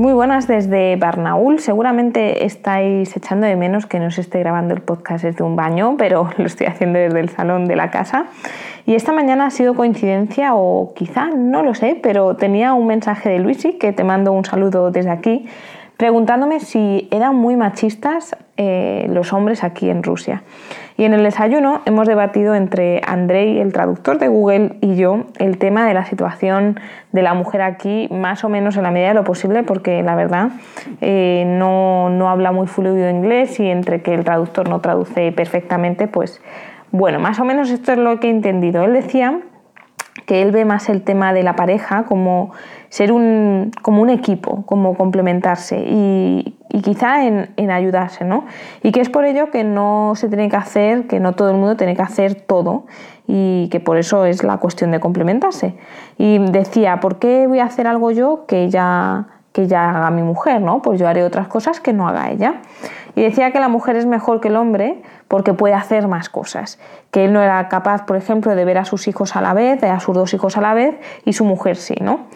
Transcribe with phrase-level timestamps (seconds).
[0.00, 1.58] Muy buenas desde Barnaul.
[1.58, 5.96] Seguramente estáis echando de menos que no se esté grabando el podcast desde un baño,
[5.98, 8.24] pero lo estoy haciendo desde el salón de la casa.
[8.86, 13.28] Y esta mañana ha sido coincidencia o quizá, no lo sé, pero tenía un mensaje
[13.28, 15.44] de Luisi, que te mando un saludo desde aquí,
[15.98, 20.44] preguntándome si eran muy machistas eh, los hombres aquí en Rusia.
[21.00, 25.56] Y en el desayuno hemos debatido entre Andrei, el traductor de Google, y yo el
[25.56, 26.78] tema de la situación
[27.12, 30.14] de la mujer aquí, más o menos en la medida de lo posible, porque la
[30.14, 30.50] verdad
[31.00, 36.06] eh, no, no habla muy fluido inglés y entre que el traductor no traduce perfectamente,
[36.06, 36.42] pues
[36.92, 38.84] bueno, más o menos esto es lo que he entendido.
[38.84, 39.40] Él decía
[40.30, 42.52] que él ve más el tema de la pareja como
[42.88, 48.44] ser un, como un equipo, como complementarse y, quizá en, ayudarse, ¿no?
[48.84, 51.56] Y que es por ello que no se tiene que hacer, que no todo el
[51.56, 52.86] mundo tiene que hacer todo
[53.26, 55.74] y que por eso es la cuestión de complementarse.
[56.16, 60.22] Y decía, ¿por qué voy a hacer algo yo que ya, que ya haga mi
[60.22, 60.82] mujer, ¿no?
[60.82, 62.60] Pues yo haré otras cosas que no haga ella.
[63.16, 66.78] Y decía que la mujer es mejor que el hombre porque puede hacer más cosas,
[67.10, 69.82] que él no era capaz, por ejemplo, de ver a sus hijos a la vez,
[69.82, 72.26] a sus dos hijos a la vez, y su mujer sí, ¿no?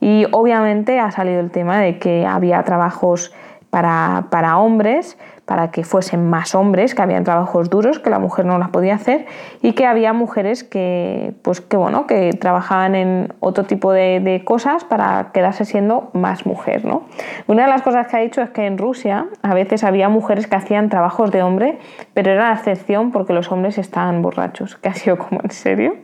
[0.00, 3.32] Y obviamente ha salido el tema de que había trabajos
[3.70, 8.46] para, para hombres, para que fuesen más hombres, que habían trabajos duros que la mujer
[8.46, 9.26] no las podía hacer
[9.60, 14.84] y que había mujeres que, pues, que, bueno, que trabajaban en otro tipo de, cosas
[14.84, 16.84] para quedarse siendo más mujer.
[16.84, 17.04] ¿no?
[17.46, 20.46] Una de las cosas que ha dicho es que en Rusia a veces había mujeres
[20.46, 21.78] que hacían trabajos de hombre,
[22.14, 25.96] pero era la excepción porque los hombres estaban borrachos, que ha sido como en serio.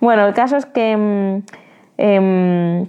[0.00, 0.96] Bueno, el caso es que...
[0.96, 1.42] Mm,
[1.98, 2.86] em,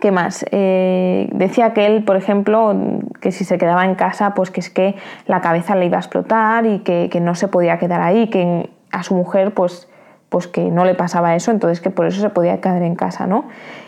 [0.00, 0.46] ¿Qué más?
[0.50, 2.74] Eh, decía que él, por ejemplo,
[3.20, 4.94] que si se quedaba en casa, pues que es que
[5.26, 9.02] la cabeza le iba a explotar y que, no se podía quedar ahí, que a
[9.02, 9.88] su mujer, pues,
[10.30, 13.26] pues que no le pasaba eso, entonces que por eso se podía quedar en casa,
[13.26, 13.44] ¿no?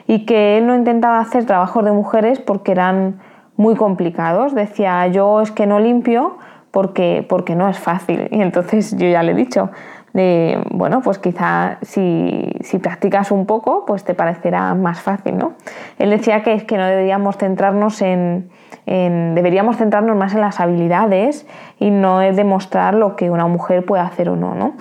[0.07, 3.21] Y que él no intentaba hacer trabajos de mujeres porque eran
[3.57, 4.55] muy complicados.
[4.55, 6.37] Decía, yo es que no limpio
[6.73, 8.29] porque, porque no es fácil.
[8.33, 9.71] Y entonces yo ya le he dicho,
[10.13, 15.55] de, bueno, pues quizá si, practicas un poco, pues te parecerá más fácil, ¿no?
[15.99, 18.51] Él decía que es que no deberíamos centrarnos en,
[18.87, 21.47] deberíamos centrarnos más en las habilidades
[21.79, 24.75] y no es demostrar lo que una mujer puede hacer o no, ¿no?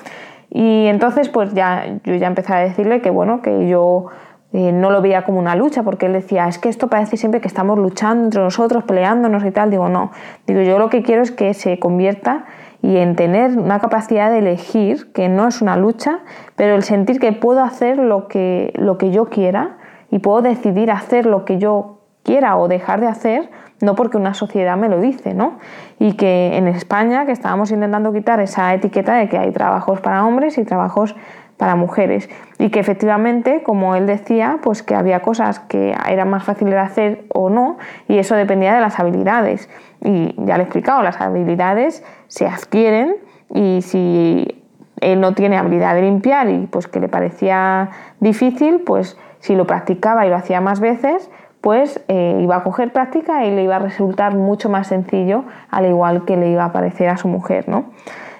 [0.50, 4.08] Y entonces, pues ya, yo ya empecé a decirle que, bueno, que yo
[4.53, 7.40] eh, no lo veía como una lucha, porque él decía, es que esto parece siempre
[7.40, 9.72] que estamos luchando entre nosotros, peleándonos y tal.
[9.72, 10.12] Digo, no,
[10.46, 12.44] digo, yo lo que quiero es que se convierta
[12.81, 16.19] y en tener una capacidad de elegir, que no es una lucha,
[16.56, 19.78] pero el sentir que puedo hacer lo que, lo que yo quiera
[20.09, 23.50] y puedo decidir hacer lo que yo quiera o dejar de hacer,
[23.81, 25.59] no porque una sociedad me lo dice, ¿no?
[26.00, 30.25] Y que en España, que estábamos intentando quitar esa etiqueta de que hay trabajos para
[30.25, 31.16] hombres y trabajos
[31.62, 32.28] para mujeres
[32.58, 36.80] y que efectivamente, como él decía, pues que había cosas que eran más fáciles de
[36.80, 37.78] hacer o no
[38.08, 39.70] y eso dependía de las habilidades.
[40.04, 43.18] Y ya le he explicado, las habilidades se adquieren
[43.54, 44.64] y si
[45.02, 49.68] él no tiene habilidad de limpiar y pues que le parecía difícil, pues si lo
[49.68, 51.30] practicaba y lo hacía más veces,
[51.62, 55.86] pues eh, iba a coger práctica y le iba a resultar mucho más sencillo, al
[55.86, 57.92] igual que le iba a parecer a su mujer, ¿no?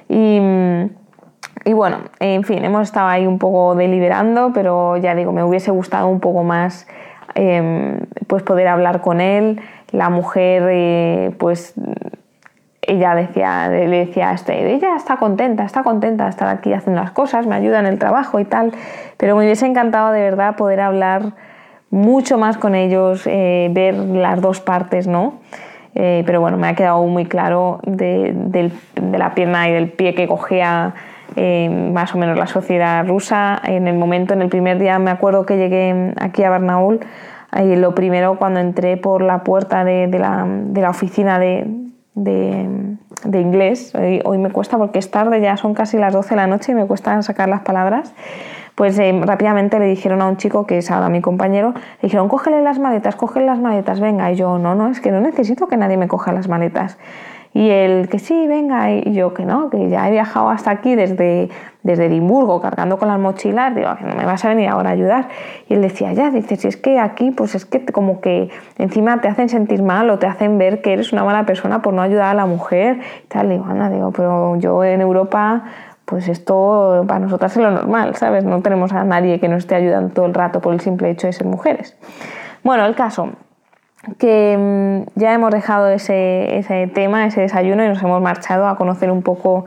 [0.10, 0.42] Y,
[1.66, 5.72] y bueno, en fin, hemos estado ahí un poco deliberando, pero ya digo, me hubiese
[5.72, 6.88] gustado un poco más
[7.36, 9.62] em, pues poder hablar con él.
[9.92, 11.76] La mujer, eh, pues
[12.82, 17.12] ella decía, le decía, este, ella está contenta, está contenta de estar aquí haciendo las
[17.12, 18.72] cosas, me ayuda en el trabajo y tal,
[19.18, 21.34] pero me hubiese encantado de verdad poder hablar
[21.92, 25.36] mucho más con ellos, eh, ver las dos partes, ¿no?
[25.94, 28.72] Eh, pero bueno, me ha quedado muy claro de, de,
[29.18, 30.94] la pierna y del pie que cogía
[31.36, 33.62] más o menos la sociedad rusa.
[33.64, 37.00] En el momento, en el primer día, me acuerdo que llegué aquí a Barnaul,
[37.60, 41.68] y lo primero cuando entré por la puerta de, la, de la, oficina de,
[42.16, 43.94] de, inglés,
[44.24, 46.76] hoy, me cuesta porque es tarde, ya son casi las 12 de la noche y
[46.76, 48.14] me cuesta sacar las palabras,
[48.76, 52.62] pues eh, rápidamente le dijeron a un chico que es ahora mi compañero, dijeron, cógele
[52.62, 55.76] las maletas, cógele las maletas, venga, y yo, no, no, es que no necesito que
[55.76, 56.98] nadie me coja las maletas.
[57.54, 60.96] Y él, que sí, venga, y yo que no, que ya he viajado hasta aquí
[60.96, 61.50] desde,
[61.84, 64.94] desde Edimburgo cargando con las mochilas, digo, que no me vas a venir ahora a
[64.94, 65.28] ayudar.
[65.68, 69.20] Y él decía, ya, dice, si es que aquí, pues es que como que encima
[69.20, 72.02] te hacen sentir mal o te hacen ver que eres una mala persona por no
[72.02, 73.00] ayudar a la mujer.
[73.26, 75.66] Y tal, digo, Ana, digo, pero yo en Europa
[76.12, 78.44] pues esto para nosotras es lo normal, ¿sabes?
[78.44, 81.28] No tenemos a nadie que nos esté ayudando todo el rato por el simple hecho
[81.28, 81.96] de ser mujeres.
[82.64, 83.30] Bueno, el caso,
[84.18, 88.76] que mm, ya hemos dejado ese, ese tema, ese desayuno y nos hemos marchado a
[88.76, 89.66] conocer un poco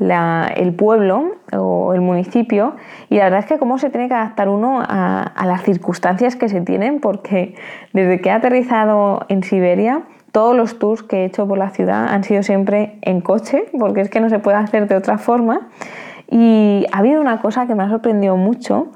[0.00, 2.74] el pueblo o el municipio.
[3.10, 6.48] Y la verdad es que cómo se tiene que adaptar uno a, las circunstancias que
[6.48, 7.54] se tienen porque
[7.92, 10.02] desde que he aterrizado en Siberia
[10.32, 14.00] todos los tours que he hecho por la ciudad han sido siempre en coche porque
[14.00, 15.68] es que no se puede hacer de otra forma.
[16.28, 18.88] Y ha habido una cosa que me ha sorprendido mucho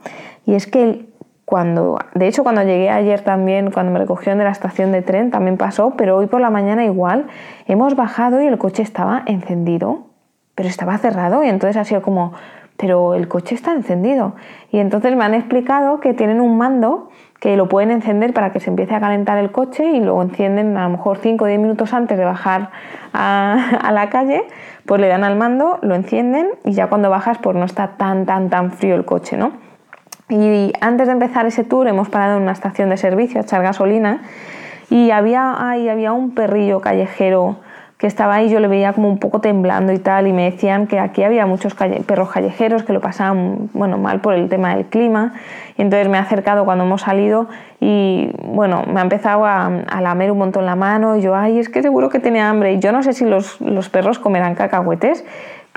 [0.47, 1.07] y es que
[1.49, 5.31] cuando, de hecho, cuando llegué ayer también, cuando me recogieron de la estación de tren,
[5.31, 7.27] también pasó, pero hoy por la mañana igual,
[7.67, 10.09] hemos bajado y el coche estaba encendido,
[10.55, 12.35] pero estaba cerrado y entonces ha sido como,
[12.77, 14.35] pero el coche está encendido.
[14.71, 17.09] Y entonces me han explicado que tienen un mando
[17.41, 20.77] que lo pueden encender para que se empiece a calentar el coche y lo encienden
[20.77, 22.73] a lo mejor 5 o 10 minutos antes de bajar
[23.15, 24.45] a, a, la calle,
[24.85, 28.27] pues le dan al mando, lo encienden y ya cuando bajas pues no está tan
[28.27, 29.68] tan tan frío el coche, ¿no?
[30.29, 33.63] Y antes de empezar ese tour hemos parado en una estación de servicio a echar
[33.63, 34.23] gasolina
[34.91, 37.57] y había, ahí había un perrillo callejero
[37.99, 40.87] que estaba ahí, yo le veía como un poco temblando y tal, y me decían
[40.87, 44.87] que aquí había muchos perros callejeros que lo pasaban bueno, mal por el tema del
[44.87, 45.33] clima.
[45.77, 47.49] Y entonces me he acercado cuando hemos salido
[47.81, 51.59] y bueno, me ha empezado a, a, lamer un montón la mano y yo, ay,
[51.59, 52.75] es que seguro que tiene hambre.
[52.75, 55.25] Y yo no sé si los, los perros comerán cacahuetes,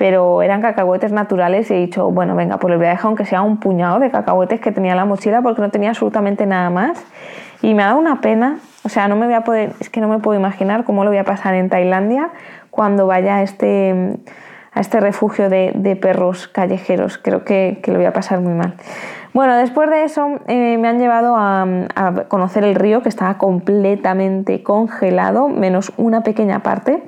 [0.02, 3.24] pero eran cacahuetes naturales y he dicho, bueno, venga, pues le voy a dejar aunque
[3.24, 6.70] sea un puñado de cacahuetes que tenía en la mochila porque no tenía absolutamente nada
[6.70, 7.00] más.
[7.62, 10.00] Y me ha dado una pena, o sea, no me voy a poder, es que
[10.00, 12.30] no me puedo imaginar cómo lo voy a pasar en Tailandia
[12.70, 14.18] cuando vaya a este,
[14.72, 17.16] a este refugio de, perros callejeros.
[17.18, 18.74] Creo que, que, lo voy a pasar muy mal.
[19.32, 21.62] Bueno, después de eso eh, me han llevado a,
[21.94, 27.04] a conocer el río que estaba completamente congelado, menos una pequeña parte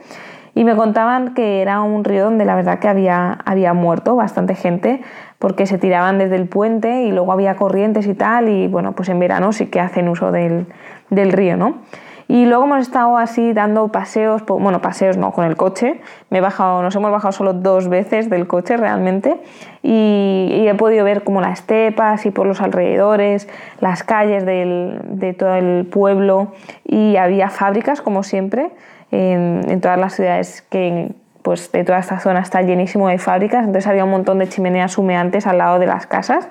[0.54, 4.54] y me contaban que era un río donde la verdad que había, había muerto bastante
[4.54, 5.02] gente
[5.38, 9.08] porque se tiraban desde el puente y luego había corrientes y tal y bueno, pues
[9.08, 10.66] en verano sí que hacen uso del,
[11.10, 11.78] del río, ¿no?
[12.26, 16.00] Y luego hemos estado así dando paseos, bueno, paseos no, con el coche.
[16.30, 19.36] Me he bajado, nos hemos bajado solo dos veces del coche realmente
[19.82, 23.48] y, he podido ver como las estepas y por los alrededores,
[23.80, 26.52] las calles del, de todo el pueblo
[26.84, 28.70] y había fábricas como siempre
[29.10, 31.12] en, todas las ciudades que
[31.42, 34.96] pues de toda esta zona está llenísimo de fábricas, entonces había un montón de chimeneas
[34.96, 36.48] humeantes al lado de las casas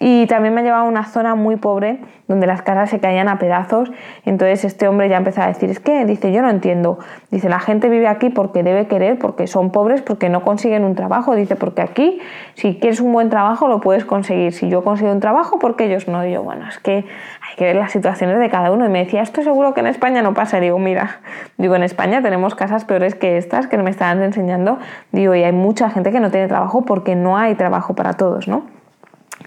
[0.00, 3.28] y también me ha llevado a una zona muy pobre donde las casas se caían
[3.28, 3.92] a pedazos.
[4.24, 6.98] Entonces este hombre ya empezó a decir, es que, dice, yo no entiendo.
[7.30, 10.94] Dice, la gente vive aquí porque debe querer, porque son pobres, porque no consiguen un
[10.94, 11.36] trabajo.
[11.36, 12.20] Dice, porque aquí,
[12.54, 14.52] si quieres un buen trabajo, lo puedes conseguir.
[14.52, 16.26] Si yo consigo un trabajo, porque ellos no.
[16.26, 18.86] Y yo, bueno, es que hay que ver las situaciones de cada uno.
[18.86, 20.58] Y me decía, esto seguro que en España no pasa.
[20.58, 21.20] Digo, mira,
[21.58, 24.78] digo, en España tenemos casas peores que estas que me estaban enseñando.
[25.12, 28.48] Digo, y hay mucha gente que no tiene trabajo porque no hay trabajo para todos,
[28.48, 28.71] ¿no?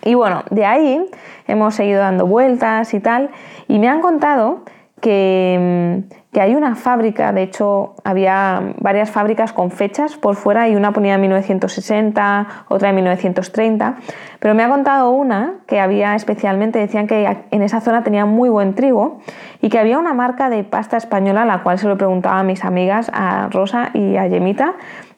[0.03, 1.05] Y bueno, de ahí
[1.47, 3.29] hemos seguido dando vueltas y tal,
[3.67, 4.63] y me han contado
[5.01, 10.75] que, que, hay una fábrica, de hecho había varias fábricas con fechas por fuera y
[10.75, 13.97] una ponía en 1960, otra en 1930,
[14.39, 18.49] pero me ha contado una que había especialmente, decían que en esa zona tenía muy
[18.49, 19.19] buen trigo
[19.61, 22.63] y que había una marca de pasta española, la cual se lo preguntaba a mis
[22.63, 24.75] amigas, a Rosa y a Yemita,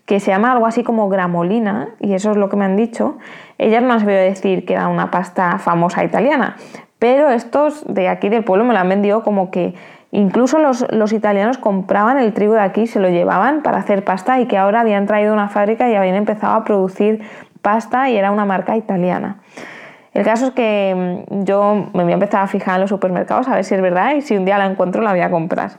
[0.07, 3.17] que se llama algo así como gramolina, y eso es lo que me han dicho.
[3.57, 6.55] Ellas no han sabido decir que era una pasta famosa italiana,
[6.97, 9.75] pero estos de aquí del pueblo me lo han vendido como que
[10.11, 14.39] incluso los, los italianos compraban el trigo de aquí, se lo llevaban para hacer pasta
[14.39, 17.21] y que ahora habían traído una fábrica y habían empezado a producir
[17.61, 19.41] pasta y era una marca italiana.
[20.13, 23.49] El caso es que mm, yo me voy a empezar a fijar en los supermercados
[23.49, 25.71] a ver si es verdad y si un día la encuentro la voy a comprar.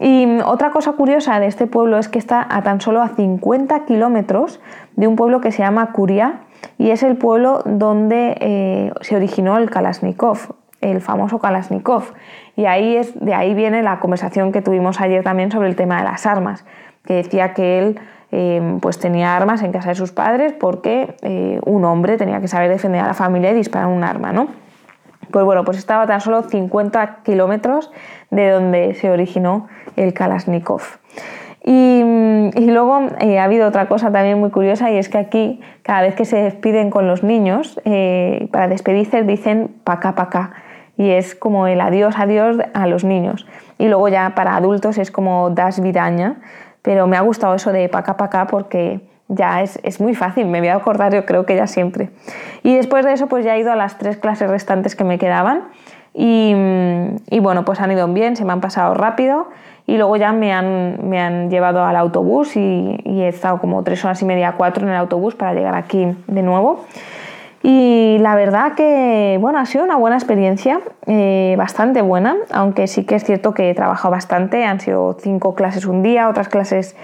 [0.00, 3.84] Y otra cosa curiosa de este pueblo es que está a tan solo a 50
[3.84, 4.60] kilómetros
[4.96, 6.40] de un pueblo que se llama Curia
[6.78, 12.12] y es el pueblo donde eh, se originó el Kalashnikov, el famoso Kalashnikov.
[12.54, 16.26] Y de ahí viene la conversación que tuvimos ayer también sobre el tema de las
[16.26, 16.64] armas,
[17.04, 18.00] que decía que él
[18.30, 22.48] eh, pues tenía armas en casa de sus padres porque eh, un hombre tenía que
[22.48, 24.48] saber defender a la familia y disparar un arma, ¿no?
[25.30, 27.90] Pues bueno, pues estaba tan solo 50 kilómetros
[28.30, 30.82] de donde se originó el Kalashnikov.
[31.64, 32.02] Y,
[32.70, 36.14] luego eh, ha habido otra cosa también muy curiosa y es que aquí cada vez
[36.14, 40.52] que se despiden con los niños, eh, para despedirse dicen paca paca
[40.96, 43.46] y es como el adiós adiós a los niños.
[43.76, 46.36] Y luego ya para adultos es como das vidaña,
[46.80, 50.14] pero me ha gustado eso de pa' acá, pa' acá porque ya es, es, muy
[50.14, 52.08] fácil, me voy a acordar yo creo que ya siempre.
[52.62, 55.18] Y después de eso pues ya he ido a las tres clases restantes que me
[55.18, 55.64] quedaban
[56.20, 56.52] y,
[57.30, 59.46] y bueno, pues han ido bien, se me han pasado rápido
[59.86, 63.84] y luego ya me han, me han llevado al autobús y, y, he estado como
[63.84, 66.84] tres horas y media, cuatro en el autobús para llegar aquí de nuevo.
[67.62, 73.04] Y la verdad que, bueno, ha sido una buena experiencia, eh, bastante buena, aunque sí
[73.04, 76.96] que es cierto que he trabajado bastante, han sido cinco clases un día, otras clases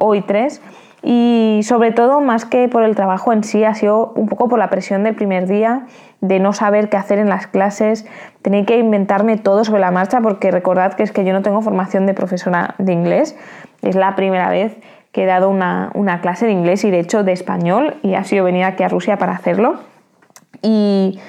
[0.00, 0.60] hoy tres,
[1.02, 4.58] y sobre todo, más que por el trabajo en sí, ha sido un poco por
[4.58, 5.86] la presión del primer día,
[6.20, 8.06] de no saber qué hacer en las clases,
[8.42, 11.60] tener que inventarme todo sobre la marcha, porque recordad que es que yo no tengo
[11.62, 13.36] formación de profesora de inglés,
[13.82, 14.76] es la primera vez
[15.12, 18.24] que he dado una, una clase de inglés y de hecho de español, y ha
[18.24, 19.80] sido venir aquí a Rusia para hacerlo.
[20.62, 21.20] Y,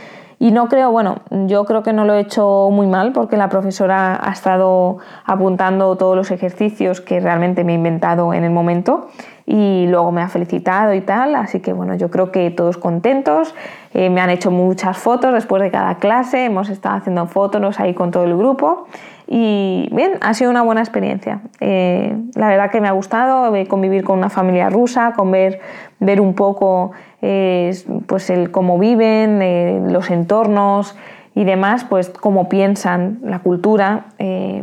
[0.41, 3.49] y no creo, bueno, yo creo que no lo he hecho muy mal porque la
[3.49, 9.09] profesora ha estado apuntando todos los ejercicios que realmente me he inventado en el momento
[9.45, 13.53] y luego me ha felicitado y tal, así que bueno, yo creo que todos contentos,
[13.93, 17.93] eh, me han hecho muchas fotos después de cada clase, hemos estado haciendo fotos ahí
[17.93, 18.85] con todo el grupo
[19.31, 21.41] y bien, ha sido una buena experiencia.
[21.59, 25.59] Eh, la verdad que me ha gustado eh, convivir con una familia rusa, con ver,
[25.99, 30.95] ver un poco pues el cómo viven, los entornos
[31.35, 34.05] y demás, pues cómo piensan la cultura,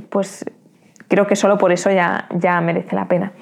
[0.09, 0.47] pues
[1.07, 3.33] creo que solo por eso ya, ya merece la pena.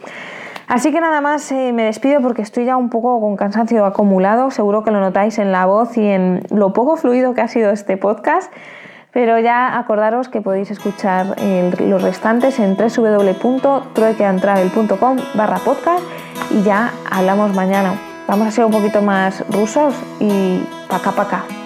[0.66, 4.50] Así que nada más eh, me despido porque estoy ya un poco con cansancio acumulado,
[4.50, 7.70] seguro que lo notáis en la voz y en lo poco fluido que ha sido
[7.70, 8.50] este podcast,
[9.14, 11.36] pero ya acordaros que podéis escuchar
[11.80, 16.04] los restantes en www.truequeantravel.com barra podcast
[16.50, 17.94] y ya hablamos mañana.
[18.26, 21.44] Vamos a ser un poquito más rusos y paca paca.
[21.44, 21.63] that I've